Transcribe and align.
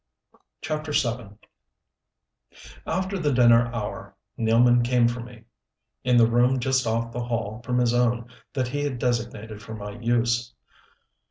CHAPTER 0.61 0.93
VII 0.93 1.35
After 2.87 3.19
the 3.19 3.31
dinner 3.31 3.71
hour 3.71 4.15
Nealman 4.35 4.83
came 4.83 5.07
for 5.07 5.19
me, 5.19 5.43
in 6.03 6.17
the 6.17 6.25
room 6.25 6.59
just 6.59 6.87
off 6.87 7.11
the 7.11 7.25
hall 7.25 7.61
from 7.63 7.77
his 7.77 7.93
own 7.93 8.27
that 8.53 8.69
he 8.69 8.81
had 8.81 8.97
designated 8.97 9.61
for 9.61 9.75
my 9.75 9.91
use. 9.91 10.55